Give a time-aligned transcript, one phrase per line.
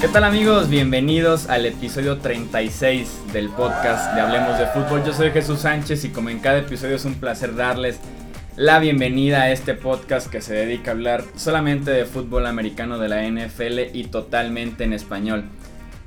[0.00, 0.68] ¿Qué tal amigos?
[0.68, 5.04] Bienvenidos al episodio 36 del podcast de Hablemos de Fútbol.
[5.04, 7.98] Yo soy Jesús Sánchez y como en cada episodio es un placer darles
[8.56, 13.08] la bienvenida a este podcast que se dedica a hablar solamente de fútbol americano de
[13.10, 15.44] la NFL y totalmente en español.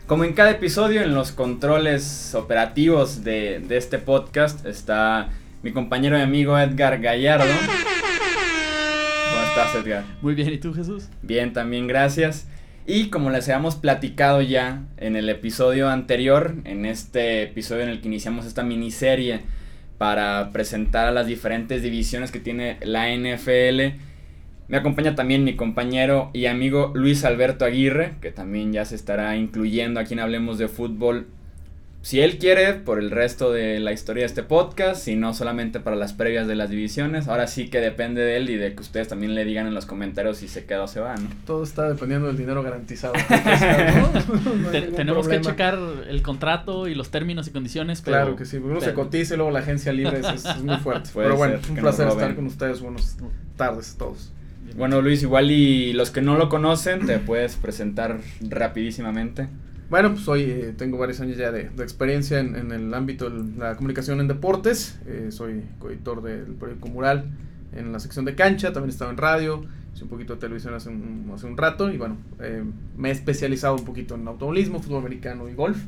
[0.08, 5.30] Como en cada episodio, en los controles operativos de, este podcast está
[5.62, 7.54] mi compañero y amigo Edgar Gallardo.
[9.60, 10.04] ¿Cómo estás, Edgar?
[10.22, 11.10] Muy bien, ¿y tú, Jesús?
[11.22, 12.48] Bien, también gracias.
[12.88, 18.00] Y como les habíamos platicado ya en el episodio anterior, en este episodio en el
[18.00, 19.42] que iniciamos esta miniserie
[19.98, 23.98] para presentar a las diferentes divisiones que tiene la NFL,
[24.70, 29.36] me acompaña también mi compañero y amigo Luis Alberto Aguirre, que también ya se estará
[29.36, 31.28] incluyendo aquí en Hablemos de Fútbol
[32.02, 35.82] si él quiere, por el resto de la historia de este podcast, si no solamente
[35.82, 37.28] para las previas de las divisiones.
[37.28, 39.86] Ahora sí que depende de él y de que ustedes también le digan en los
[39.86, 41.30] comentarios si se queda o se va, ¿no?
[41.46, 43.14] Todo está dependiendo del dinero garantizado.
[44.96, 48.02] tenemos que checar el contrato y los términos y condiciones.
[48.02, 51.10] claro que sí, uno se cotiza y luego la agencia libre es, muy fuerte.
[51.14, 52.80] pero bueno, un placer estar con ustedes.
[52.80, 53.18] Buenas
[53.58, 54.32] tardes a todos.
[54.78, 59.50] Bueno, Luis, igual y los que no lo conocen, te puedes presentar rapidísimamente.
[59.90, 63.76] Bueno, pues hoy eh, tengo varios años ya de, experiencia en, el ámbito de la
[63.76, 65.00] comunicación en deportes.
[65.08, 67.32] Eh, soy coeditor del periódico Mural
[67.74, 70.76] en la sección de cancha, también he estado en radio, hice un poquito de televisión
[70.76, 72.64] hace un, hace un rato y bueno, eh,
[72.98, 75.80] me he especializado un poquito en automovilismo, fútbol americano y golf,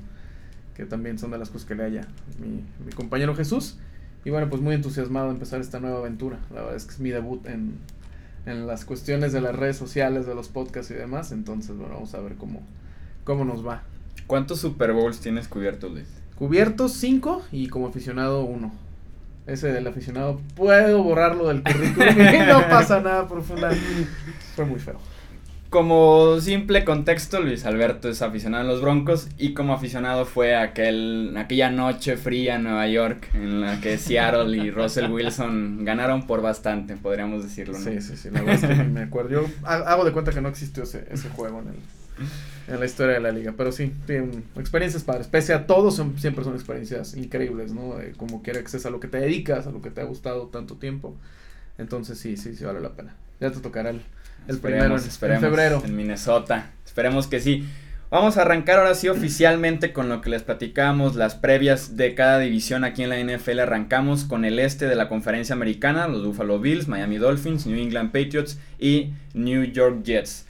[0.75, 2.07] que también son de las cosas que le haya
[2.39, 3.77] mi, mi compañero Jesús.
[4.25, 6.39] Y bueno, pues muy entusiasmado de empezar esta nueva aventura.
[6.49, 7.75] La verdad es que es mi debut en,
[8.47, 11.31] en las cuestiones de las redes sociales, de los podcasts y demás.
[11.31, 12.61] Entonces, bueno, vamos a ver cómo,
[13.23, 13.83] cómo nos va.
[14.27, 16.07] ¿Cuántos Super Bowls tienes cubiertos, Luis?
[16.35, 18.71] Cubiertos cinco y como aficionado uno.
[19.47, 23.67] Ese del aficionado puedo borrarlo del currículum no pasa nada profundo.
[24.55, 24.99] Fue muy feo.
[25.71, 31.33] Como simple contexto, Luis Alberto es aficionado a los Broncos y como aficionado fue aquel,
[31.37, 36.41] aquella noche fría en Nueva York en la que Seattle y Russell Wilson ganaron por
[36.41, 37.79] bastante, podríamos decirlo.
[37.79, 37.85] ¿no?
[37.85, 39.29] Sí, sí, sí, la verdad es que me acuerdo.
[39.29, 41.75] Yo hago de cuenta que no existió ese, ese juego en el,
[42.67, 43.53] en la historia de la liga.
[43.57, 45.27] Pero sí, tienen experiencias padres.
[45.27, 47.95] Pese a todo, son, siempre son experiencias increíbles, ¿no?
[48.17, 50.75] como quiera que a lo que te dedicas, a lo que te ha gustado tanto
[50.75, 51.15] tiempo.
[51.77, 53.15] Entonces sí, sí, sí vale la pena.
[53.39, 54.01] Ya te tocará el,
[54.47, 55.81] el primero en, febrero.
[55.83, 56.71] En Minnesota.
[56.85, 57.67] Esperemos que sí.
[58.11, 62.39] Vamos a arrancar ahora sí oficialmente con lo que les platicamos, las previas de cada
[62.39, 63.61] división aquí en la NFL.
[63.61, 68.11] Arrancamos con el este de la conferencia americana, los Buffalo Bills, Miami Dolphins, New England
[68.11, 70.45] Patriots y New York Jets.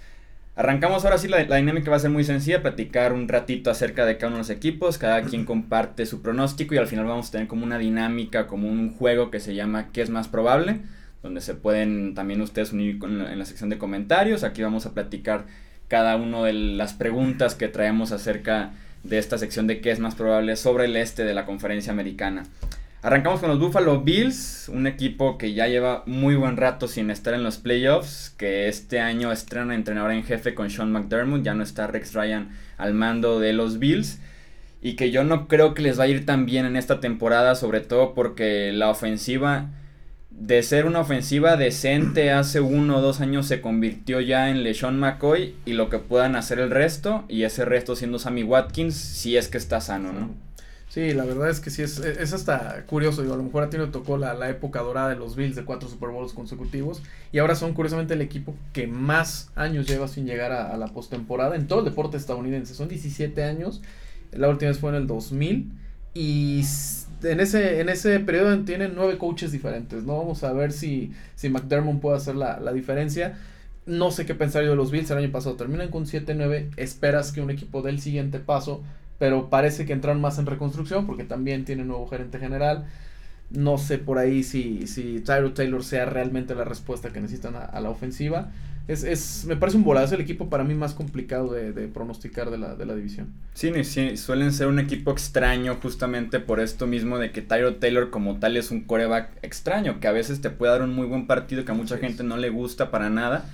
[0.53, 4.17] Arrancamos ahora sí, la, dinámica va a ser muy sencilla, platicar un ratito acerca de
[4.17, 7.31] cada uno de los equipos, cada quien comparte su pronóstico y al final vamos a
[7.31, 10.81] tener como una dinámica, como un juego que se llama ¿Qué es más probable?
[11.23, 15.45] Donde se pueden también ustedes unir en la sección de comentarios, aquí vamos a platicar
[15.87, 18.71] cada una de las preguntas que traemos acerca
[19.03, 22.43] de esta sección de qué es más probable sobre el este de la conferencia americana.
[23.03, 27.33] Arrancamos con los Buffalo Bills, un equipo que ya lleva muy buen rato sin estar
[27.33, 31.63] en los playoffs, que este año estrena entrenador en jefe con Sean McDermott, ya no
[31.63, 34.19] está Rex Ryan al mando de los Bills,
[34.83, 37.55] y que yo no creo que les va a ir tan bien en esta temporada,
[37.55, 39.71] sobre todo porque la ofensiva,
[40.29, 44.99] de ser una ofensiva decente hace uno o dos años, se convirtió ya en LeSean
[44.99, 49.37] McCoy, y lo que puedan hacer el resto, y ese resto siendo Sammy Watkins, si
[49.37, 50.50] es que está sano, ¿no?
[50.91, 53.69] Sí, la verdad es que sí, es, es hasta curioso, digo, a lo mejor a
[53.69, 57.01] ti no tocó la, la, época dorada de los Bills de cuatro Super Bowls consecutivos
[57.31, 61.55] y ahora son curiosamente el equipo que más años lleva sin llegar a, la postemporada
[61.55, 63.81] en todo el deporte estadounidense, son 17 años,
[64.33, 65.71] la última vez fue en el 2000
[66.13, 66.65] y
[67.23, 70.17] en ese, en ese periodo tienen nueve coaches diferentes, ¿no?
[70.17, 73.39] Vamos a ver si, si McDermott puede hacer la, la diferencia.
[73.85, 77.31] No sé qué pensar yo de los Bills, el año pasado terminan con 7-9, esperas
[77.31, 78.83] que un equipo del siguiente paso
[79.21, 82.87] pero parece que entraron más en reconstrucción porque también tiene nuevo gerente general.
[83.51, 87.79] No sé por ahí si, si Tyro Taylor sea realmente la respuesta que necesitan a,
[87.81, 88.49] la ofensiva.
[88.87, 91.87] Es, es, me parece un volado, es el equipo para mí más complicado de, de
[91.87, 93.27] pronosticar de la, de la, división.
[93.53, 98.09] Sí, sí, suelen ser un equipo extraño justamente por esto mismo de que Tyro Taylor
[98.09, 101.27] como tal es un coreback extraño, que a veces te puede dar un muy buen
[101.27, 103.45] partido que a mucha gente no le gusta para nada.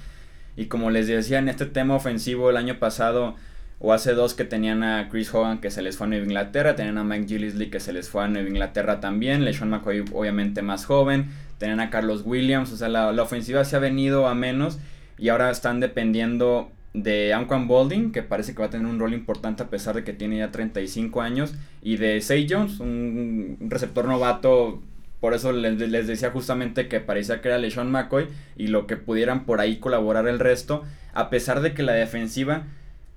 [0.56, 3.36] Y como les decía, en este tema ofensivo el año pasado
[3.80, 6.76] o hace dos que tenían a Chris Hogan que se les fue a Nueva Inglaterra,
[6.76, 10.62] tenían a Mike Gillisley que se les fue a Nueva Inglaterra también, LeSean McCoy obviamente
[10.62, 11.28] más joven,
[11.60, 14.80] tenían a Carlos Williams, o sea, la, ofensiva se ha venido a menos
[15.18, 19.14] y ahora están dependiendo de Anquan Bolding, que parece que va a tener un rol
[19.14, 21.54] importante a pesar de que tiene ya 35 años,
[21.84, 24.82] y de Say Jones, un, receptor novato
[25.20, 28.98] por eso les, les, decía justamente que parecía que era LeSean McCoy y lo que
[28.98, 30.84] pudieran por ahí colaborar el resto,
[31.14, 32.66] a pesar de que la defensiva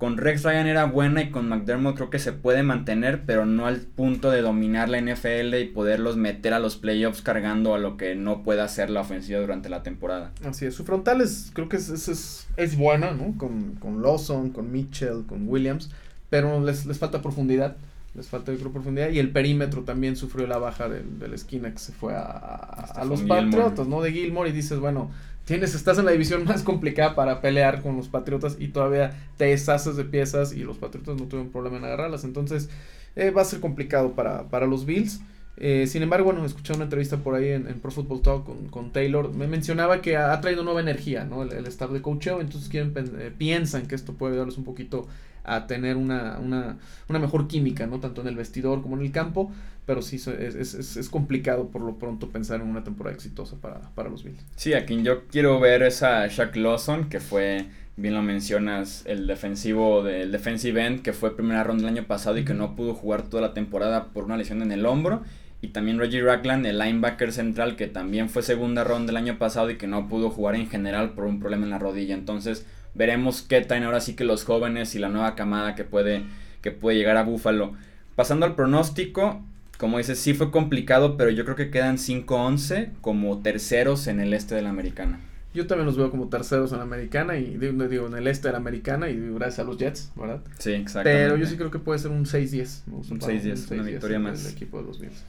[0.01, 3.67] con Rex Ryan era buena y con McDermott creo que se puede mantener, pero no
[3.67, 7.97] al punto de dominar la NFL y poderlos meter a los playoffs cargando a lo
[7.97, 10.31] que no puede hacer la ofensiva durante la temporada.
[10.43, 13.37] Así es, su frontal es, creo que es, es, es, buena, ¿no?
[13.37, 15.91] Con, con Lawson, con Mitchell, con Williams,
[16.31, 17.75] pero les, les falta profundidad
[18.13, 21.71] les falta de profundidad y el perímetro también sufrió la baja del, de la esquina
[21.71, 24.01] que se fue a, a los Patriotas, ¿no?
[24.01, 25.11] De Gilmore y dices, bueno,
[25.45, 29.45] tienes, estás en la división más complicada para pelear con los Patriotas y todavía te
[29.45, 32.69] deshaces de piezas y los Patriotas no tuvieron problema en agarrarlas, entonces
[33.15, 35.21] eh, va a ser complicado para, para los Bills.
[35.57, 38.91] Eh, sin embargo, bueno, escuché una entrevista por ahí en, Pro Football Talk con, con,
[38.91, 39.33] Taylor.
[39.33, 41.43] Me mencionaba que ha, traído nueva energía, ¿no?
[41.43, 45.07] El, staff de coacheo, entonces quieren, eh, piensan que esto puede ayudarles un poquito
[45.43, 46.77] a tener una, una,
[47.09, 47.99] una, mejor química, ¿no?
[47.99, 49.51] Tanto en el vestidor como en el campo,
[49.85, 50.25] pero sí es,
[50.73, 54.43] es, complicado por lo pronto pensar en una temporada exitosa para, para, los Bills.
[54.55, 57.65] Sí, a quien yo quiero ver es a Shaq Lawson, que fue,
[57.97, 62.37] bien lo mencionas, el defensivo del defensive end, que fue primera ronda el año pasado
[62.37, 65.23] y que no pudo jugar toda la temporada por una lesión en el hombro.
[65.63, 69.69] Y también Reggie Ragland, el linebacker central, que también fue segunda ronda el año pasado
[69.69, 72.15] y que no pudo jugar en general por un problema en la rodilla.
[72.15, 76.23] Entonces, veremos qué traen ahora sí que los jóvenes y la nueva camada que puede,
[76.61, 77.73] que puede llegar a Buffalo.
[78.15, 79.43] Pasando al pronóstico,
[79.77, 84.33] como dices, sí fue complicado, pero yo creo que quedan 5-11 como terceros en el
[84.33, 85.19] este de la americana.
[85.53, 88.53] Yo también los veo como terceros en la americana y digo, en el este de
[88.53, 90.39] la americana y gracias a los Jets, ¿verdad?
[90.59, 91.09] Sí, exacto.
[91.09, 92.83] Pero yo sí creo que puede ser un 6-10.
[92.87, 94.45] Un 6-10, una victoria más.
[94.45, 95.23] El equipo de los Bills.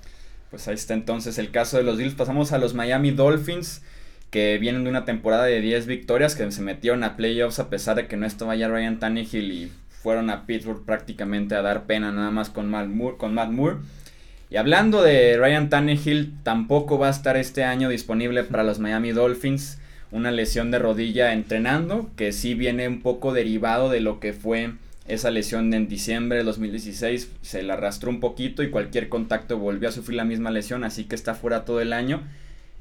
[0.50, 2.14] Pues ahí está entonces el caso de los Bills.
[2.14, 3.82] Pasamos a los Miami Dolphins
[4.32, 7.96] que vienen de una temporada de 10 victorias, que se metieron a playoffs a pesar
[7.96, 12.12] de que no estaba ya Ryan Tannehill y fueron a Pittsburgh prácticamente a dar pena
[12.12, 13.18] nada más con Matt Moore.
[13.18, 13.50] Con Matt.
[14.48, 19.12] Y hablando de Ryan Tannehill, tampoco va a estar este año disponible para los Miami
[19.12, 19.78] Dolphins.
[20.10, 24.72] Una lesión de rodilla entrenando, que sí viene un poco derivado de lo que fue
[25.06, 27.30] esa lesión en diciembre de 2016.
[27.42, 31.04] Se la arrastró un poquito y cualquier contacto volvió a sufrir la misma lesión, así
[31.04, 32.22] que está fuera todo el año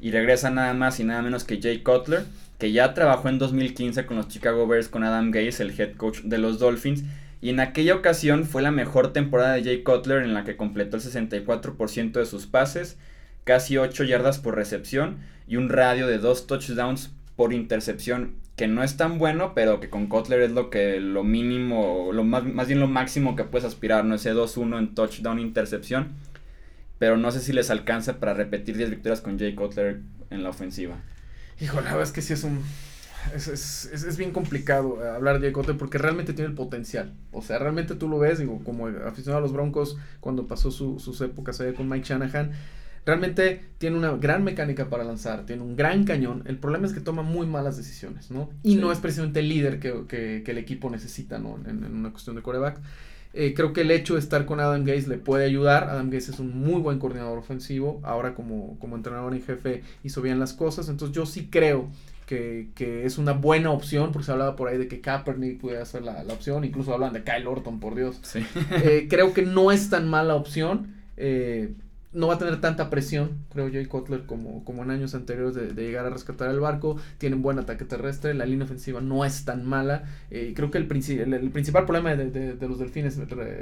[0.01, 2.25] y regresa nada más y nada menos que Jay Cutler,
[2.57, 6.21] que ya trabajó en 2015 con los Chicago Bears con Adam Gase, el head coach
[6.23, 7.03] de los Dolphins.
[7.39, 10.97] Y en aquella ocasión fue la mejor temporada de Jay Cutler en la que completó
[10.97, 12.97] el 64% de sus pases,
[13.43, 15.17] casi 8 yardas por recepción
[15.47, 19.89] y un radio de 2 touchdowns por intercepción, que no es tan bueno, pero que
[19.89, 23.65] con Cutler es lo que lo mínimo, lo más, más bien lo máximo que puedes
[23.65, 26.09] aspirar, no ese 2-1 en touchdown intercepción
[27.01, 30.49] pero no sé si les alcanza para repetir 10 victorias con Jay Cutler en la
[30.49, 30.97] ofensiva.
[31.59, 32.61] Hijo, la verdad es que sí es un...
[33.35, 37.11] Es, es, es, bien complicado eh, hablar de Jay Cutler porque realmente tiene el potencial.
[37.31, 40.99] O sea, realmente tú lo ves, digo, como aficionado a los Broncos, cuando pasó su,
[40.99, 42.51] sus épocas allá con Mike Shanahan,
[43.03, 46.43] realmente tiene una gran mecánica para lanzar, tiene un gran cañón.
[46.45, 48.51] El problema es que toma muy malas decisiones, ¿no?
[48.61, 51.57] Y no es precisamente el líder que, que, que el equipo necesita, ¿no?
[51.65, 52.79] En, en una cuestión de coreback.
[53.33, 55.85] Eh, creo que el hecho de estar con Adam Gaze le puede ayudar.
[55.85, 58.01] Adam Gaze es un muy buen coordinador ofensivo.
[58.03, 60.89] Ahora como, como entrenador en jefe hizo bien las cosas.
[60.89, 61.87] Entonces yo sí creo
[62.25, 65.85] que, que, es una buena opción, porque se hablaba por ahí de que Kaepernick pudiera
[65.85, 66.63] ser la, la opción.
[66.63, 68.19] Incluso hablan de Kyle Orton, por Dios.
[68.21, 68.45] Sí.
[68.83, 70.95] Eh, creo que no es tan mala opción.
[71.17, 71.73] Eh,
[72.13, 75.55] no va a tener tanta presión, creo yo, y Kotler como, como en años anteriores
[75.55, 76.97] de, llegar a rescatar el barco.
[77.17, 80.03] Tienen buen ataque terrestre, la línea ofensiva no es tan mala.
[80.29, 80.83] Eh, creo que el,
[81.33, 83.17] el, principal problema de, los delfines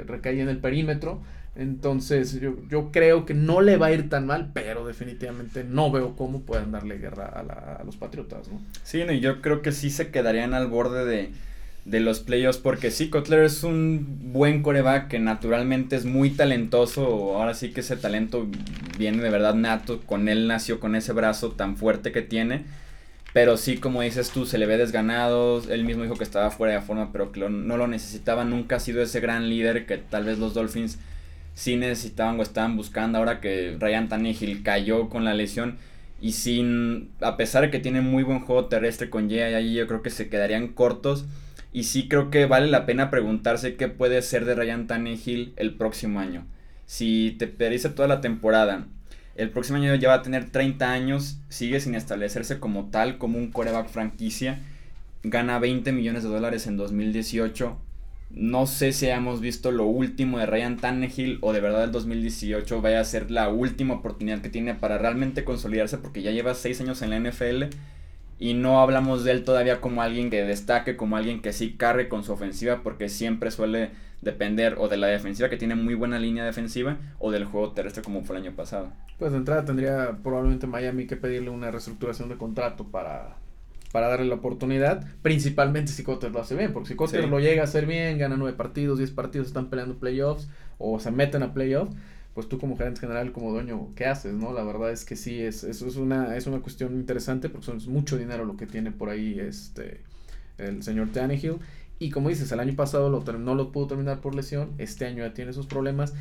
[0.06, 1.22] recae en el perímetro.
[1.56, 5.90] Entonces yo, yo creo que no le va a ir tan mal, pero definitivamente no
[5.90, 8.48] veo cómo pueden darle guerra a, a los Patriotas.
[8.48, 8.60] ¿no?
[8.82, 11.30] Sí, no, y yo creo que sí se quedarían al borde de
[11.90, 17.36] de los playoffs, porque sí, Kotler es un buen coreback que naturalmente es muy talentoso,
[17.36, 18.46] ahora sí que ese talento
[18.96, 22.62] viene de verdad nato, con él nació con ese brazo tan fuerte que tiene,
[23.32, 26.74] pero sí, como dices tú, se le ve desganado, él mismo dijo que estaba fuera
[26.74, 30.24] de forma, pero que no lo necesitaba, nunca ha sido ese gran líder que tal
[30.24, 30.98] vez los Dolphins
[31.54, 35.78] sí necesitaban o estaban buscando, ahora que Ryan Tannehill cayó con la lesión,
[36.20, 39.88] y sin, a pesar de que tiene muy buen juego terrestre con Jay ahí, yo
[39.88, 41.24] creo que se quedarían cortos,
[41.72, 45.74] y sí creo que vale la pena preguntarse qué puede ser de Ryan Tannehill el
[45.74, 46.46] próximo año.
[46.86, 48.86] Si te perdiste toda la temporada,
[49.36, 53.38] el próximo año ya va a tener 30 años, sigue sin establecerse como tal, como
[53.38, 54.60] un coreback franquicia,
[55.22, 57.78] gana 20 millones de dólares en 2018.
[58.30, 62.80] No sé si hayamos visto lo último de Ryan Tannehill o de verdad el 2018
[62.80, 66.80] vaya a ser la última oportunidad que tiene para realmente consolidarse porque ya lleva 6
[66.80, 67.64] años en la NFL
[68.40, 72.08] y no hablamos de él todavía como alguien que destaque, como alguien que sí carre
[72.08, 73.90] con su ofensiva, porque siempre suele
[74.22, 78.02] depender o de la defensiva que tiene muy buena línea defensiva o del juego terrestre
[78.02, 78.92] como fue el año pasado.
[79.18, 83.36] Pues de entrada tendría probablemente Miami que pedirle una reestructuración de contrato para,
[83.92, 87.60] para darle la oportunidad, principalmente si Cotter lo hace bien, porque si Cotter lo llega
[87.60, 91.52] a hacer bien, gana nueve partidos, diez partidos, están peleando playoffs o se meten a
[91.52, 91.94] playoffs,
[92.34, 94.34] pues tú como gerente general, como dueño, ¿qué haces?
[94.34, 97.76] no La verdad es que sí, es, es, es, una, es una cuestión interesante porque
[97.76, 100.00] es mucho dinero lo que tiene por ahí este
[100.58, 101.56] el señor Tannehill.
[101.98, 105.24] Y como dices, el año pasado lo, no lo pudo terminar por lesión, este año
[105.24, 106.14] ya tiene esos problemas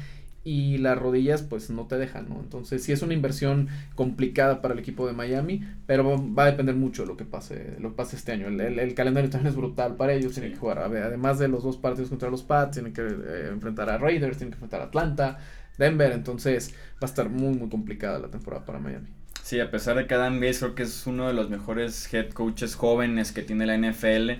[0.43, 2.39] y las rodillas pues no te dejan, ¿no?
[2.39, 6.75] Entonces sí es una inversión complicada para el equipo de Miami, pero va a depender
[6.75, 8.47] mucho de lo que pase, lo que pase este año.
[8.47, 11.77] El, el, calendario también es brutal para ellos, tienen que jugar, además de los dos
[11.77, 15.39] partidos contra los Pats, tienen que eh, enfrentar a Raiders, tienen que enfrentar a Atlanta,
[15.79, 19.07] Denver, entonces va a estar muy, muy complicada la temporada para Miami.
[19.41, 22.29] Sí, a pesar de que Adam Gates creo que es uno de los mejores head
[22.29, 24.33] coaches jóvenes que tiene la NFL,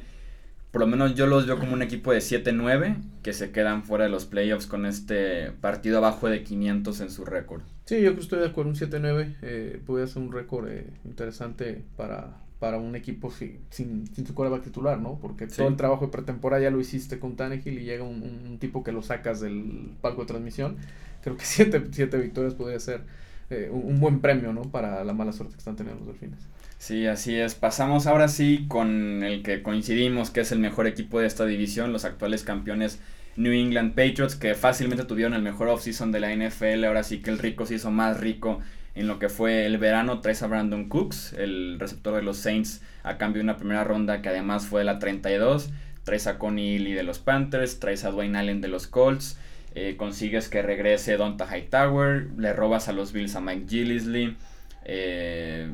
[0.71, 4.03] por lo menos yo los veo como un equipo de 7-9 que se quedan fuera
[4.03, 7.63] de los playoffs con este partido abajo de 500 en su récord.
[7.85, 12.37] Sí, yo estoy de acuerdo, un 7-9 eh, puede ser un récord eh, interesante para,
[12.59, 15.17] para un equipo sin, sin, su coreback titular, ¿no?
[15.21, 18.59] Porque todo el trabajo de pretemporada ya lo hiciste con Tannehill y llega un, un,
[18.59, 20.77] tipo que lo sacas del palco de transmisión
[21.21, 23.01] creo que siete, siete victorias podría ser
[23.49, 24.63] eh, un, buen premio, ¿no?
[24.63, 26.39] Para la mala suerte que están teniendo los delfines.
[26.77, 27.55] Sí, así es.
[27.55, 31.91] Pasamos ahora sí con el que coincidimos que es el mejor equipo de esta división,
[31.91, 32.99] los actuales campeones
[33.35, 36.85] New England Patriots, que fácilmente tuvieron el mejor offseason de la NFL.
[36.85, 38.59] Ahora sí que el rico se hizo más rico
[38.99, 40.19] en lo que fue el verano.
[40.19, 44.21] Traes a Brandon Cooks, el receptor de los Saints, a cambio de una primera ronda
[44.21, 45.69] que además fue la 32.
[46.03, 49.37] Traes a Connie Lee de los Panthers, traes a Dwayne Allen de los Colts.
[49.75, 54.35] Eh, consigues que regrese Donta Hightower, le robas a los Bills a Mike Gillisley,
[54.83, 55.71] eh,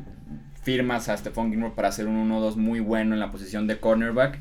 [0.62, 4.38] firmas a Stephon Gilmore para hacer un 1-2 muy bueno en la posición de cornerback.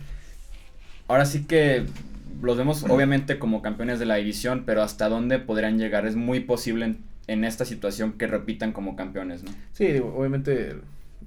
[1.07, 1.85] Ahora sí que
[2.41, 6.41] los vemos obviamente como campeones de la división, pero hasta dónde podrían llegar es muy
[6.41, 9.51] posible en, esta situación que repitan como campeones, ¿no?
[9.73, 10.75] Sí, obviamente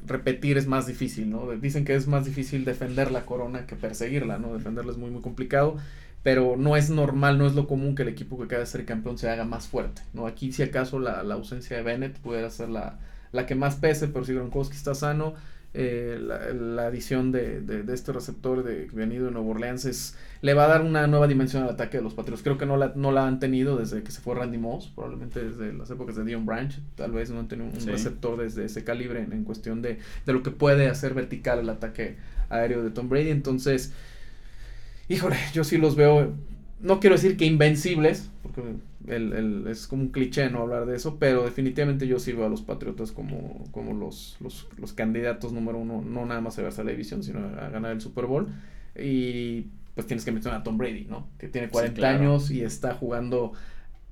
[0.06, 1.50] repetir es más difícil, ¿no?
[1.50, 4.54] Dicen que es más difícil defender la corona que perseguirla, ¿no?
[4.54, 5.76] Defenderla es muy, muy complicado
[6.22, 8.84] pero no es normal, no es lo común que el equipo que acaba de ser
[8.84, 10.26] campeón se haga más fuerte, ¿no?
[10.26, 12.98] Aquí si acaso la, ausencia de Bennett pudiera ser la,
[13.32, 15.34] la que más pese, pero si Gronkowski está sano,
[15.74, 20.68] eh, la, adición de, de, este receptor de venido de Nueva Orleans le va a
[20.68, 22.42] dar una nueva dimensión al ataque de los Patriots.
[22.42, 25.44] Creo que no la, no la han tenido desde que se fue Randy Moss, probablemente
[25.44, 26.74] desde las épocas de Dion Branch.
[26.94, 30.32] Tal vez no han tenido un receptor desde ese calibre en, en cuestión de, de,
[30.32, 32.16] lo que puede hacer vertical el ataque
[32.48, 33.30] aéreo de Tom Brady.
[33.30, 33.92] Entonces,
[35.08, 36.32] híjole, yo sí los veo,
[36.80, 38.62] no quiero decir que invencibles, porque
[39.08, 42.48] el, es como un cliché no hablar de eso, pero definitivamente yo sí veo a
[42.48, 46.84] los Patriotas como, como los, los, candidatos número uno, no nada más a verse a
[46.84, 48.48] la división, sino a ganar el Super Bowl.
[48.96, 51.28] Y pues tienes que mencionar a Tom Brady, ¿no?
[51.38, 53.52] Que tiene 40 años y está jugando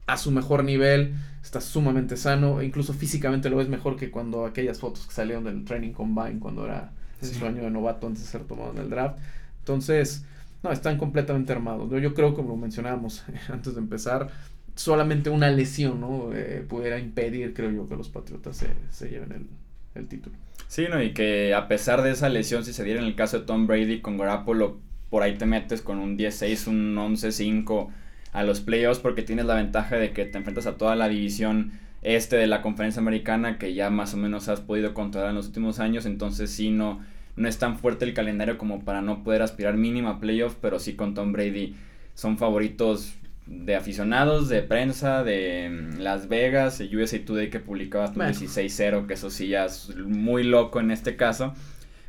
[0.06, 4.46] a su mejor nivel, está sumamente sano, e incluso físicamente lo ves mejor que cuando
[4.46, 8.28] aquellas fotos que salieron del Training Combine, cuando era su año de novato antes de
[8.28, 9.18] ser tomado en el draft.
[9.60, 10.24] Entonces,
[10.62, 11.90] no, están completamente armados.
[12.00, 14.30] Yo, creo, como lo mencionábamos antes de empezar,
[14.76, 16.30] solamente una lesión ¿no?
[16.32, 19.48] Eh, pudiera impedir, creo yo, que los Patriotas se, lleven
[19.94, 20.36] el, título.
[20.68, 21.02] Sí, ¿no?
[21.02, 23.66] y que a pesar de esa lesión, si se diera en el caso de Tom
[23.66, 24.78] Brady con Garoppolo,
[25.10, 27.88] por ahí te metes con un 10-6, un 11-5
[28.32, 31.72] a los playoffs porque tienes la ventaja de que te enfrentas a toda la división
[32.02, 35.46] este de la conferencia americana que ya más o menos has podido controlar en los
[35.46, 37.00] últimos años, entonces sí no
[37.36, 40.78] no es tan fuerte el calendario como para no poder aspirar mínimo a playoffs, pero
[40.78, 41.76] sí con Tom Brady
[42.14, 43.14] son favoritos
[43.46, 48.32] de aficionados, de prensa, de mm, Las Vegas, el USA Today que publicaba bueno.
[48.32, 51.54] 16-0, que eso sí ya es muy loco en este caso.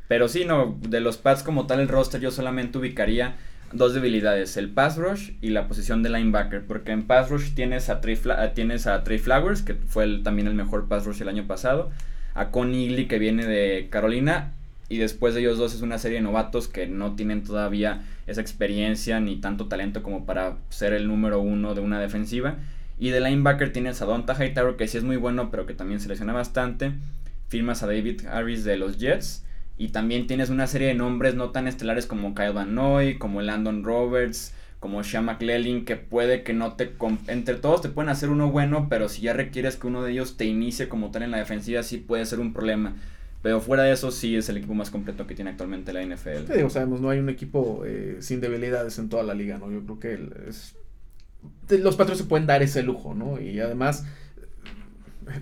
[0.07, 3.35] Pero sí, no, de los Pats como tal el roster yo solamente ubicaría
[3.73, 7.89] dos debilidades, el pass rush y la posición de linebacker, porque en pass rush tienes
[7.89, 8.17] a Trey,
[8.55, 11.91] tienes a Trey Flowers, que fue también el mejor pass rush el año pasado,
[12.33, 14.53] a Connie Lee que viene de Carolina
[14.89, 18.41] y después de ellos dos es una serie de novatos que no tienen todavía esa
[18.41, 22.55] experiencia ni tanto talento como para ser el número uno de una defensiva.
[22.99, 25.99] Y de linebacker tienes a Donta Hightower que sí es muy bueno pero que también
[25.99, 26.93] se lesiona bastante.
[27.49, 29.43] Firmas a David Harris de los Jets.
[29.77, 33.41] Y también tienes una serie de nombres no tan estelares como Kyle Van Noy, como
[33.41, 36.93] Landon Roberts, como Sean McClellan, que puede que no te...
[37.27, 40.35] Entre todos te pueden hacer uno bueno, pero si ya requieres que uno de ellos
[40.35, 42.95] te inicie como tal en la defensiva, sí puede ser un problema.
[43.41, 46.51] Pero fuera de eso, sí es el equipo más completo que tiene actualmente la NFL.
[46.51, 49.71] Sí, sabemos, no hay un equipo eh, sin debilidades en toda la liga, ¿no?
[49.71, 50.75] Yo creo que es,
[51.69, 53.39] los Patriots se pueden dar ese lujo, ¿no?
[53.39, 54.05] Y además,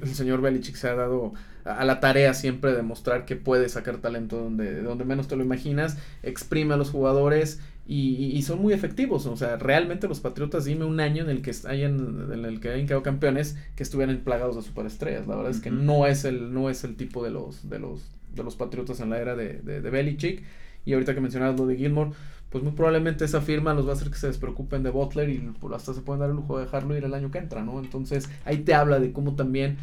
[0.01, 1.33] el señor Belichick se ha dado
[1.63, 5.43] a la tarea siempre de mostrar que puede sacar talento donde, donde menos te lo
[5.43, 9.25] imaginas, exprime a los jugadores y, son muy efectivos.
[9.27, 12.69] O sea, realmente los Patriotas, dime un año en el que hayan, en el que
[12.69, 15.27] hayan quedado campeones que estuvieran plagados de superestrellas.
[15.27, 18.11] La verdad es que no es el, no es el tipo de los, de los,
[18.33, 20.43] de los Patriotas en la era de, de, de Belichick.
[20.83, 22.11] Y ahorita que mencionabas lo de Gilmore,
[22.49, 25.39] pues muy probablemente esa firma los va a hacer que se despreocupen de Butler y
[25.59, 27.79] pues, hasta se pueden dar el lujo de dejarlo ir el año que entra, ¿no?
[27.79, 29.77] Entonces ahí te habla de cómo también,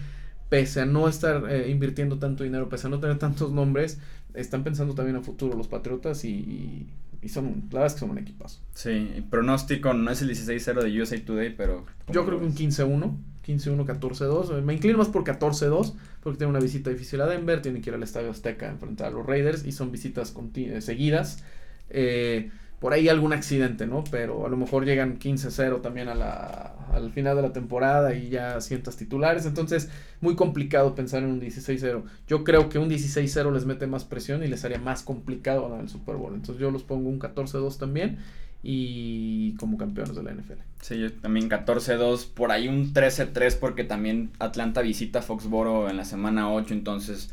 [0.49, 4.01] pese a no estar eh, invirtiendo tanto dinero, pese a no tener tantos nombres,
[4.35, 6.87] están pensando también a futuro los Patriotas y, y
[7.29, 8.61] son, la verdad es que son un equipazo.
[8.75, 11.87] Sí, pronóstico no es el 16-0 de USA Today, pero...
[12.09, 14.63] Yo creo que un 15-1, 15-1, 14-2.
[14.63, 17.95] Me inclino más por 14-2, porque tiene una visita difícil a Denver, tiene que ir
[17.95, 20.35] al Estadio Azteca a enfrentar a los Raiders y son visitas
[20.81, 21.45] seguidas.
[21.91, 22.51] Eh,
[22.83, 24.03] por ahí algún accidente, ¿no?
[24.11, 28.29] Pero a lo mejor llegan 15-0 también a la, al final de la temporada y
[28.29, 29.47] ya cientos titulares.
[29.47, 29.89] Entonces,
[30.21, 32.03] muy complicado pensar en un 16-0.
[32.27, 35.85] Yo creo que un 16-0 les mete más presión y les haría más complicado ganar
[35.85, 36.35] el Super Bowl.
[36.35, 38.19] Entonces, yo los pongo un 14-2 también
[38.65, 40.59] y como campeones de la NFL.
[40.81, 46.05] Sí, yo también 14-2, por ahí un 13-3 porque también Atlanta visita Foxboro en la
[46.05, 47.33] semana 8, entonces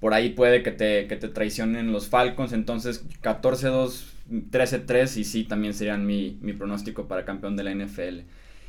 [0.00, 5.44] por ahí puede que te, que te traicionen los Falcons, entonces 14-2 13-3 y sí,
[5.44, 8.20] también serían mi, mi pronóstico para campeón de la NFL.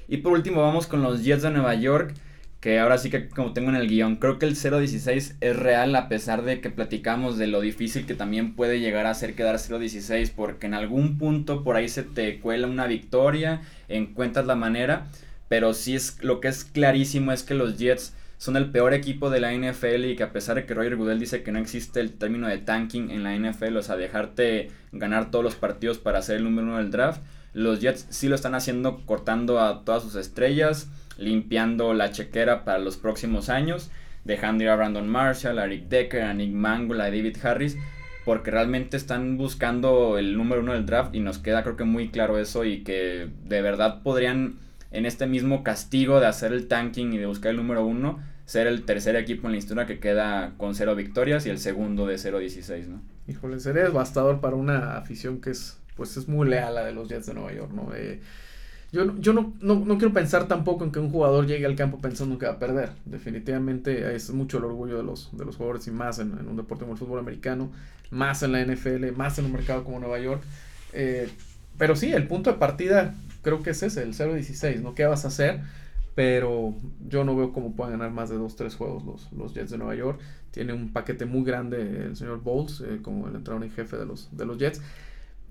[0.07, 2.13] Y por último vamos con los Jets de Nueva York,
[2.59, 5.95] que ahora sí que como tengo en el guion, creo que el 0-16 es real
[5.95, 9.55] a pesar de que platicamos de lo difícil que también puede llegar a ser quedar
[9.55, 15.07] 0-16, porque en algún punto por ahí se te cuela una victoria, encuentras la manera,
[15.49, 19.29] pero sí es lo que es clarísimo es que los Jets son el peor equipo
[19.29, 22.01] de la NFL y que a pesar de que Roger Goodell dice que no existe
[22.01, 26.21] el término de tanking en la NFL, o sea, dejarte ganar todos los partidos para
[26.21, 27.21] ser el número uno del draft,
[27.53, 32.79] los Jets sí lo están haciendo cortando a todas sus estrellas, limpiando la chequera para
[32.79, 33.89] los próximos años,
[34.25, 37.77] dejando ir a Brandon Marshall, a Rick Decker, a Nick Mangold, a David Harris,
[38.25, 42.09] porque realmente están buscando el número uno del draft y nos queda creo que muy
[42.09, 44.55] claro eso y que de verdad podrían
[44.91, 48.67] en este mismo castigo de hacer el tanking y de buscar el número uno, ser
[48.67, 52.15] el tercer equipo en la historia que queda con cero victorias y el segundo de
[52.15, 53.01] 0-16, ¿no?
[53.27, 56.93] Híjole, sería devastador para una afición que es, pues es muy leal a la de
[56.93, 57.91] los Jets de Nueva York, ¿no?
[57.95, 58.19] Eh,
[58.91, 61.99] yo, yo no, no, no, quiero pensar tampoco en que un jugador llegue al campo
[61.99, 62.91] pensando que va a perder.
[63.05, 66.81] Definitivamente es mucho el orgullo de los, de los jugadores y más en, un deporte
[66.81, 67.71] como el fútbol americano,
[68.11, 70.43] más en la NFL, más en un mercado como Nueva York.
[70.91, 71.27] Eh,
[71.79, 74.93] pero sí, el punto de partida creo que es ese, el 0-16, ¿no?
[74.93, 75.61] ¿Qué vas a hacer?
[76.15, 76.75] Pero
[77.07, 79.95] yo no veo cómo puedan ganar más de 2-3 juegos los, los Jets de Nueva
[79.95, 80.19] York.
[80.51, 84.05] Tiene un paquete muy grande el señor Bowles, eh, como el entrenador en jefe de
[84.05, 84.81] los, de los Jets.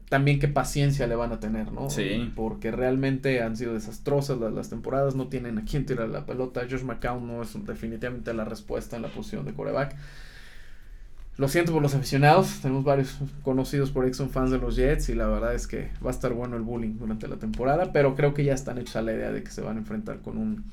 [0.08, 1.88] También qué paciencia le van a tener, ¿no?
[1.88, 2.30] Sí.
[2.36, 6.66] Porque realmente han sido desastrosas las, las temporadas, no tienen a quién tirar la pelota.
[6.70, 9.96] Josh McCown no es definitivamente la respuesta en la posición de coreback.
[11.38, 15.08] Lo siento por los aficionados, tenemos varios conocidos por ahí son fans de los Jets
[15.08, 18.14] y la verdad es que va a estar bueno el bullying durante la temporada, pero
[18.14, 20.36] creo que ya están hechos a la idea de que se van a enfrentar con,
[20.36, 20.64] un,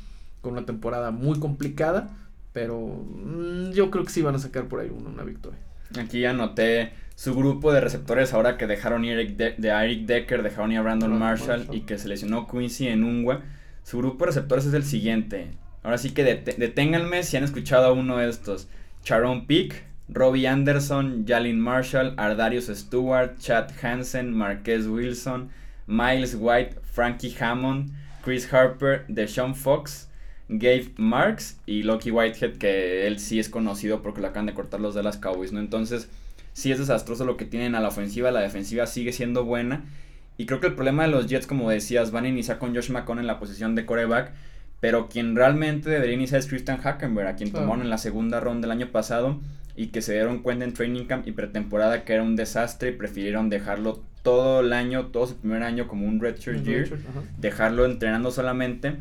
[0.41, 2.09] con una temporada muy complicada,
[2.51, 5.59] pero mm, yo creo que sí van a sacar por ahí una, una victoria.
[5.97, 10.77] Aquí anoté su grupo de receptores ahora que dejaron ir de, Eric Decker, dejaron ir
[10.77, 13.41] a Brandon Marshall, y que se lesionó Quincy en Ungua.
[13.83, 15.51] Su grupo de receptores es el siguiente.
[15.83, 18.67] Ahora sí que deténganme si han escuchado a uno de estos.
[19.03, 25.49] Charon Peak, Robbie Anderson, Jalin Marshall, Ardarius Stewart, Chad Hansen, Marquez Wilson,
[25.85, 27.91] Miles White, Frankie Hammond,
[28.23, 30.07] Chris Harper, Deshaun Fox,
[30.49, 34.79] Gabe Marks y Loki Whitehead, que él sí es conocido porque lo acaban de cortar
[34.79, 35.59] los de las Cowboys, ¿no?
[35.59, 36.09] Entonces,
[36.53, 39.85] sí es desastroso lo que tienen a la ofensiva, la defensiva sigue siendo buena.
[40.37, 42.89] Y creo que el problema de los Jets, como decías, van a iniciar con Josh
[42.89, 44.31] McCown en la posición de coreback.
[44.79, 48.67] Pero quien realmente debería iniciar es Christian Hackenberg, a quien tomaron en la segunda ronda
[48.67, 49.39] del año pasado
[49.79, 52.91] y que se dieron cuenta en training camp y pretemporada que era un desastre y
[52.91, 56.89] prefirieron dejarlo todo el año, todo su primer año como un redshirt year,
[57.37, 58.97] dejarlo entrenando solamente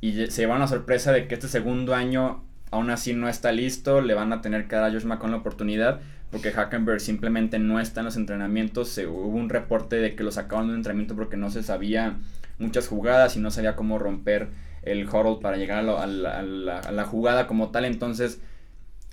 [0.00, 4.02] y se llevan la sorpresa de que este segundo año aún así no está listo,
[4.02, 5.98] le van a tener que dar a Josh McCown la oportunidad
[6.30, 10.30] porque Hackenberg simplemente no está en los entrenamientos, se, hubo un reporte de que lo
[10.30, 12.18] sacaban de un entrenamiento porque no se sabía
[12.60, 14.50] muchas jugadas y no sabía cómo romper
[14.82, 18.40] el huddle para llegar a, la, a la jugada como tal, entonces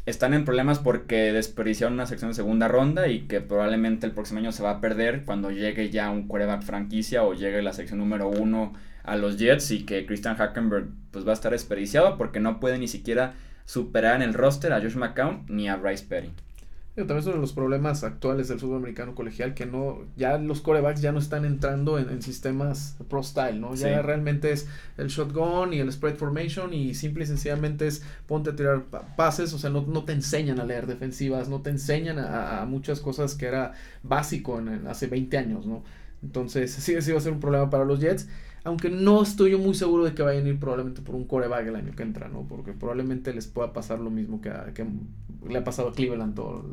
[0.05, 4.39] están en problemas porque desperdiciaron una sección de segunda ronda y que probablemente el próximo
[4.39, 7.99] año se va a perder cuando llegue ya un quarterback franquicia o llegue la sección
[7.99, 12.39] número uno a los Jets y que Christian Hackenberg pues va a estar desperdiciado porque
[12.39, 13.33] no puede ni siquiera
[13.65, 16.31] superar en el roster a Josh McCown ni a Bryce Perry.
[17.05, 20.61] También es uno de los problemas actuales del fútbol americano colegial que no, ya los
[20.61, 23.75] corebacks ya no están entrando en, sistemas pro style, ¿no?
[23.75, 28.51] Ya realmente es el shotgun y el spread formation y simple y sencillamente es ponte
[28.51, 28.83] a tirar
[29.15, 32.99] pases, o sea, no, no te enseñan a leer defensivas, no te enseñan a, muchas
[32.99, 35.83] cosas que era básico en, hace 20 años, ¿no?
[36.23, 38.27] Entonces, sí, sí va a ser un problema para los Jets
[38.63, 41.67] aunque no estoy yo muy seguro de que vayan a ir probablemente por un coreback
[41.67, 42.45] el año que entra, ¿no?
[42.47, 44.85] Porque probablemente les pueda pasar lo mismo que, que
[45.47, 46.63] le ha pasado a Cleveland todo,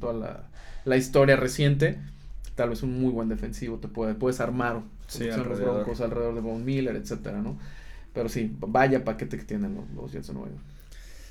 [0.00, 0.48] toda
[0.84, 1.98] la, historia reciente.
[2.54, 5.86] Tal vez un muy buen defensivo te puede, puedes armar sí, alrededor.
[5.86, 7.58] los alrededor de Von Miller, etcétera, ¿no?
[8.14, 10.62] Pero sí, vaya paquete que tienen los, los Jets de Nueva York.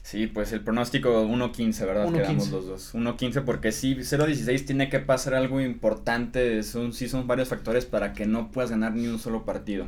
[0.03, 2.11] Sí, pues el pronóstico 1-15, ¿verdad?
[2.11, 2.93] Quedamos los dos.
[2.93, 6.61] 1-15 porque sí, 0-16 tiene que pasar algo importante.
[6.63, 9.87] Son, sí son varios factores para que no puedas ganar ni un solo partido.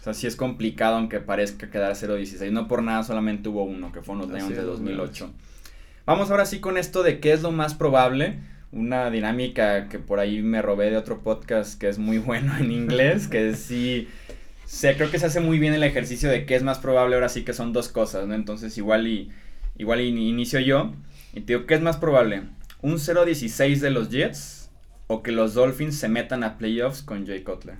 [0.00, 2.52] O sea, sí es complicado aunque parezca quedar 0-16.
[2.52, 5.32] No por nada solamente hubo uno, que fueron los Lions de 2008.
[6.06, 8.38] Vamos ahora sí con esto de qué es lo más probable.
[8.70, 12.70] Una dinámica que por ahí me robé de otro podcast que es muy bueno en
[12.70, 14.08] inglés, que sí...
[14.66, 17.30] Se, creo que se hace muy bien el ejercicio de qué es más probable, ahora
[17.30, 18.34] sí que son dos cosas, ¿no?
[18.34, 19.30] Entonces igual y
[19.78, 20.92] Igual inicio yo.
[21.32, 22.42] Y te digo, ¿qué es más probable?
[22.82, 24.70] ¿Un 0-16 de los Jets
[25.06, 27.76] o que los Dolphins se metan a playoffs con Jay Cutler?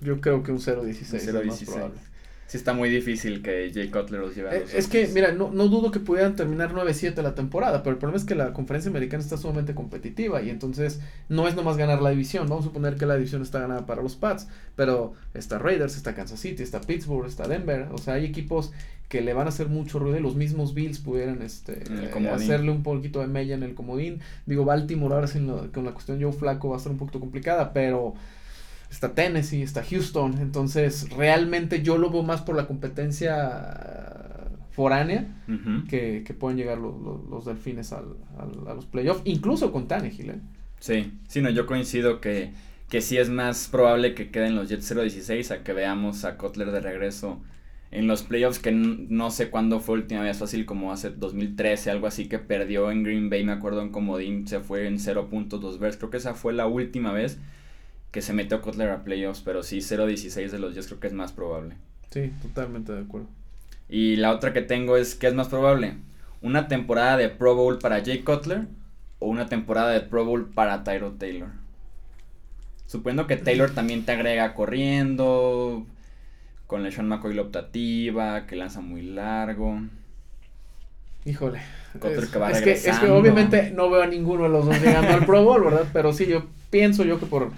[0.00, 2.13] Yo creo que un 0-16 es más probable
[2.46, 5.32] sí está muy difícil que Jay Cutler los lleve a eh, los Es que, mira,
[5.32, 8.52] no, no dudo que pudieran terminar 9-7 la temporada, pero el problema es que la
[8.52, 12.48] conferencia americana está sumamente competitiva y entonces no es nomás ganar la división.
[12.48, 16.14] Vamos a suponer que la división está ganada para los Pats, pero está Raiders, está
[16.14, 17.88] Kansas City, está Pittsburgh, está Denver.
[17.92, 18.72] O sea, hay equipos
[19.08, 21.84] que le van a hacer mucho ruido y los mismos Bills pudieran este,
[22.32, 24.20] hacerle un poquito de mella en el comodín.
[24.46, 27.72] Digo, Baltimore ahora sin con la cuestión Joe Flaco va a ser un poquito complicada,
[27.72, 28.14] pero
[28.94, 35.26] está Tennessee, está Houston, entonces realmente yo lo veo más por la competencia foránea
[35.88, 40.30] que, pueden llegar los, delfines al, a los playoffs, incluso con Tannehill.
[40.30, 40.40] ¿eh?
[40.78, 42.52] Sí, sí, no, yo coincido que,
[42.88, 46.70] que sí es más probable que queden los Jets 0-16 a que veamos a Kotler
[46.70, 47.40] de regreso
[47.90, 52.08] en los playoffs que no sé cuándo fue última vez fácil como hace 2013 algo
[52.08, 55.96] así que perdió en Green Bay me acuerdo en comodín se fue en 0.2 veces
[55.98, 57.38] creo que esa fue la última vez
[58.14, 61.12] que se metió Kotler a playoffs, pero sí 0-16 de los Jets creo que es
[61.12, 61.74] más probable.
[62.10, 63.26] Sí, totalmente de acuerdo.
[63.88, 65.94] Y la otra que tengo es, ¿qué es más probable?
[66.40, 68.68] ¿Una temporada de Pro Bowl para Jay Cutler
[69.18, 71.48] o una temporada de Pro Bowl para Tyro Taylor?
[72.86, 75.84] Suponiendo que Taylor también te agrega corriendo,
[76.68, 79.80] con la Sean McCoy la optativa, que lanza muy largo.
[81.24, 81.62] Híjole.
[81.94, 84.80] Es, que va es, que, es que obviamente no veo a ninguno de los dos
[84.80, 85.88] llegando al Pro Bowl, ¿verdad?
[85.92, 87.50] Pero sí, yo pienso yo que por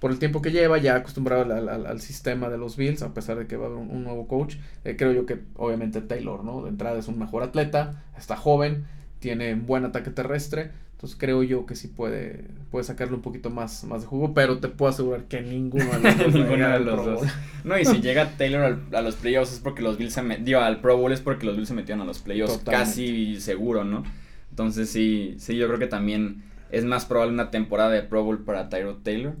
[0.00, 3.46] por el tiempo que lleva, ya acostumbrado al, sistema de los Bills, a pesar de
[3.46, 6.62] que va a haber un, nuevo coach, eh, creo yo que obviamente Taylor, ¿no?
[6.62, 8.84] De entrada es un mejor atleta, está joven,
[9.20, 13.84] tiene buen ataque terrestre, entonces creo yo que sí puede, puede sacarle un poquito más,
[13.84, 17.20] más de jugo, pero te puedo asegurar que ninguno de los dos.
[17.64, 20.80] No, y si llega Taylor a los playoffs es porque los Bills se metieron, al
[20.80, 24.04] Pro Bowl es porque los Bills se metieron a los playoffs, casi seguro, ¿no?
[24.50, 28.44] Entonces sí, sí, yo creo que también es más probable una temporada de Pro Bowl
[28.44, 29.34] para Tyro Taylor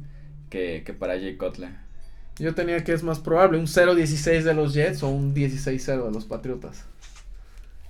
[0.84, 1.70] que, para Jay Cutler.
[2.38, 6.12] Yo tenía que es más probable, un 0-16 de los Jets o un 16-0 de
[6.12, 6.84] los Patriotas.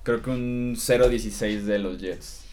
[0.03, 2.45] Creo que un 0-16 de los Jets.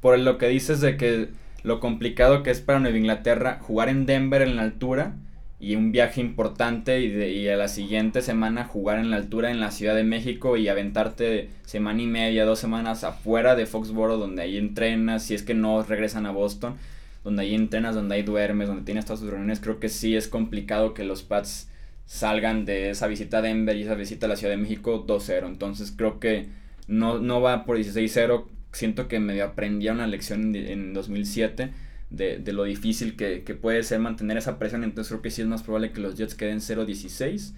[0.00, 1.28] Por lo que dices de que
[1.62, 5.14] lo complicado que es para Nueva Inglaterra jugar en Denver en la altura
[5.58, 9.50] y un viaje importante y, de, y a la siguiente semana jugar en la altura
[9.50, 14.18] en la Ciudad de México y aventarte semana y media, dos semanas afuera de Foxboro
[14.18, 16.76] donde ahí entrenas, si es que no regresan a Boston
[17.24, 20.28] donde ahí entrenas, donde ahí duermes, donde tienes todas tus reuniones, creo que sí es
[20.28, 21.68] complicado que los Pats
[22.06, 25.46] salgan de esa visita a Denver y esa visita a la Ciudad de México 2-0.
[25.46, 26.48] Entonces creo que
[26.86, 28.46] no, no va por 16-0.
[28.72, 31.70] Siento que medio aprendí una lección en, 2007
[32.10, 34.84] de, de, lo difícil que, que, puede ser mantener esa presión.
[34.84, 37.52] Entonces creo que sí es más probable que los Jets queden 0-16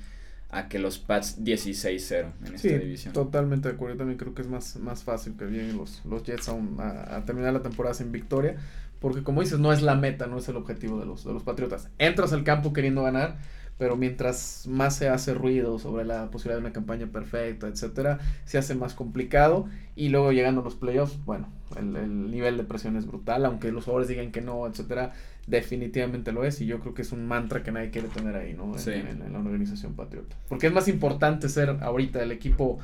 [0.50, 3.12] a que los Pats 16-0 en esta división.
[3.12, 3.94] Totalmente de acuerdo.
[3.94, 7.24] Yo también creo que es más, más fácil que lleguen los, los Jets a, a,
[7.24, 8.56] terminar la temporada sin victoria.
[9.00, 11.42] Porque como dices, no es la meta, no es el objetivo de los, de los
[11.42, 11.88] Patriotas.
[11.98, 13.38] Entras al campo queriendo ganar,
[13.78, 18.58] pero mientras más se hace ruido sobre la posibilidad de una campaña perfecta, etcétera, se
[18.58, 19.66] hace más complicado.
[19.96, 23.84] Y luego llegando a los playoffs, bueno, el, nivel de presión es brutal, aunque los
[23.84, 25.12] jugadores digan que no, etcétera,
[25.46, 26.60] definitivamente lo es.
[26.60, 28.76] Y yo creo que es un mantra que nadie quiere tener ahí, ¿no?
[28.86, 30.36] En, en la organización patriota.
[30.50, 32.80] Porque es más importante ser ahorita el equipo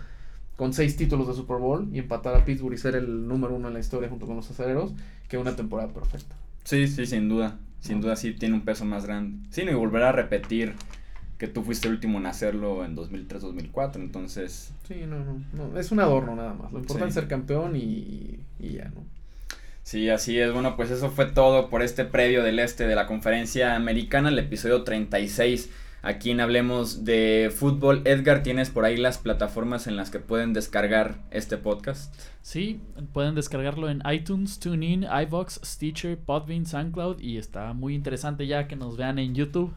[0.57, 3.69] con seis títulos de Super Bowl y empatar a Pittsburgh y ser el número uno
[3.69, 4.93] en la historia junto con los aceleros
[5.29, 6.35] que una temporada perfecta.
[6.65, 7.59] Sí, sí, sin duda.
[7.81, 9.39] Sin duda sí tiene un peso más grande.
[9.51, 10.75] Sí, no, y volver a repetir
[11.39, 14.73] que tú fuiste el último en hacerlo en 2003-2004, entonces...
[14.89, 17.19] Sí, no, no, no, es un adorno nada más, lo importante Sí.
[17.19, 19.05] es ser campeón y, y ya, ¿no?
[19.83, 20.53] Sí, así es.
[20.53, 24.39] Bueno, pues eso fue todo por este previo del este de la conferencia americana, el
[24.39, 25.71] episodio 36.
[26.03, 28.03] Aquí en Hablemos de Fútbol.
[28.05, 32.15] Edgar, ¿tienes por ahí las plataformas en las que pueden descargar este podcast?
[32.43, 32.81] Sí,
[33.13, 38.77] pueden descargarlo en iTunes, TuneIn, iVox, Stitcher, Podbean, SoundCloud y está muy interesante ya que
[38.77, 39.75] nos vean en YouTube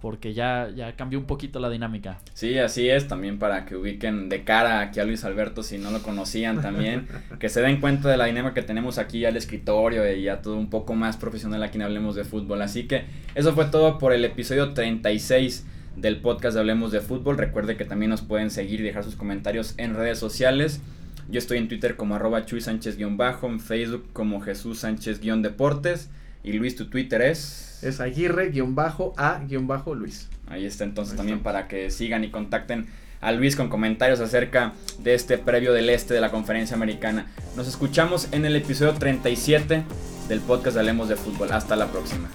[0.00, 2.18] porque ya, ya cambió un poquito la dinámica.
[2.32, 3.06] Sí, así es.
[3.06, 7.06] También para que ubiquen de cara aquí a Luis Alberto si no lo conocían también.
[7.38, 10.56] que se den cuenta de la dinámica que tenemos aquí al escritorio y ya todo
[10.56, 12.62] un poco más profesional aquí en Hablemos de Fútbol.
[12.62, 17.36] Así que eso fue todo por el episodio 36 del podcast de Hablemos de Fútbol.
[17.36, 20.80] Recuerde que también nos pueden seguir y dejar sus comentarios en redes sociales.
[21.28, 26.10] Yo estoy en Twitter como arroba Chuy Sánchez-bajo, en Facebook como Jesús Sánchez-deportes.
[26.42, 27.78] Y Luis, tu Twitter es...
[27.82, 30.28] Es Aguirre-A-Luis.
[30.48, 32.88] Ahí está entonces Ahí también para que sigan y contacten
[33.20, 37.26] a Luis con comentarios acerca de este previo del este de la conferencia americana.
[37.56, 39.84] Nos escuchamos en el episodio 37
[40.28, 41.52] del podcast de Hablemos de Fútbol.
[41.52, 42.28] Hasta la próxima.